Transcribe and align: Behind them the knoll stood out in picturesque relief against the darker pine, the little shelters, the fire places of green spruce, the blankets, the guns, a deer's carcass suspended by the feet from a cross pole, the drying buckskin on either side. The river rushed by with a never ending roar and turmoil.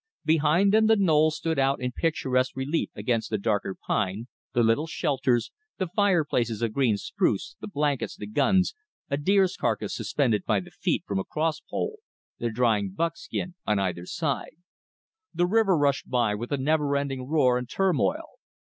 Behind 0.25 0.73
them 0.73 0.87
the 0.87 0.95
knoll 0.95 1.29
stood 1.29 1.59
out 1.59 1.79
in 1.79 1.91
picturesque 1.91 2.55
relief 2.55 2.89
against 2.95 3.29
the 3.29 3.37
darker 3.37 3.75
pine, 3.85 4.27
the 4.51 4.63
little 4.63 4.87
shelters, 4.87 5.51
the 5.77 5.85
fire 5.85 6.25
places 6.25 6.63
of 6.63 6.73
green 6.73 6.97
spruce, 6.97 7.55
the 7.59 7.67
blankets, 7.67 8.15
the 8.15 8.25
guns, 8.25 8.73
a 9.11 9.17
deer's 9.17 9.55
carcass 9.55 9.93
suspended 9.93 10.43
by 10.43 10.59
the 10.59 10.71
feet 10.71 11.03
from 11.05 11.19
a 11.19 11.23
cross 11.23 11.59
pole, 11.59 11.99
the 12.39 12.49
drying 12.49 12.89
buckskin 12.89 13.53
on 13.67 13.77
either 13.77 14.07
side. 14.07 14.55
The 15.35 15.45
river 15.45 15.77
rushed 15.77 16.09
by 16.09 16.33
with 16.33 16.51
a 16.51 16.57
never 16.57 16.95
ending 16.97 17.27
roar 17.27 17.59
and 17.59 17.69
turmoil. 17.69 18.25